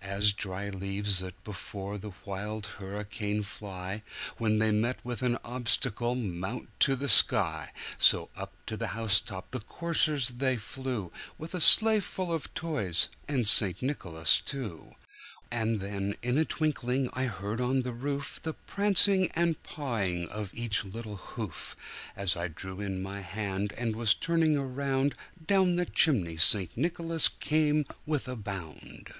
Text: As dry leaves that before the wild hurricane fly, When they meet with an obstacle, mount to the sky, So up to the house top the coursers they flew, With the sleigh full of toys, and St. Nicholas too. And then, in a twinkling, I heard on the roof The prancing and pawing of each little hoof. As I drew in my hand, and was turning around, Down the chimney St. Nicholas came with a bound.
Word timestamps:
As 0.00 0.32
dry 0.32 0.70
leaves 0.70 1.18
that 1.18 1.44
before 1.44 1.98
the 1.98 2.12
wild 2.24 2.64
hurricane 2.78 3.42
fly, 3.42 4.00
When 4.38 4.56
they 4.58 4.72
meet 4.72 5.04
with 5.04 5.20
an 5.20 5.36
obstacle, 5.44 6.14
mount 6.14 6.70
to 6.80 6.96
the 6.96 7.10
sky, 7.10 7.72
So 7.98 8.30
up 8.34 8.54
to 8.68 8.78
the 8.78 8.86
house 8.96 9.20
top 9.20 9.50
the 9.50 9.60
coursers 9.60 10.28
they 10.30 10.56
flew, 10.56 11.12
With 11.36 11.50
the 11.50 11.60
sleigh 11.60 12.00
full 12.00 12.32
of 12.32 12.54
toys, 12.54 13.10
and 13.28 13.46
St. 13.46 13.82
Nicholas 13.82 14.40
too. 14.40 14.94
And 15.50 15.80
then, 15.80 16.16
in 16.22 16.38
a 16.38 16.46
twinkling, 16.46 17.10
I 17.12 17.24
heard 17.24 17.60
on 17.60 17.82
the 17.82 17.92
roof 17.92 18.40
The 18.42 18.54
prancing 18.54 19.30
and 19.32 19.62
pawing 19.62 20.26
of 20.30 20.54
each 20.54 20.86
little 20.86 21.16
hoof. 21.16 21.76
As 22.16 22.34
I 22.34 22.48
drew 22.48 22.80
in 22.80 23.02
my 23.02 23.20
hand, 23.20 23.74
and 23.76 23.94
was 23.94 24.14
turning 24.14 24.56
around, 24.56 25.14
Down 25.46 25.76
the 25.76 25.84
chimney 25.84 26.38
St. 26.38 26.74
Nicholas 26.78 27.28
came 27.28 27.84
with 28.06 28.26
a 28.26 28.36
bound. 28.36 29.12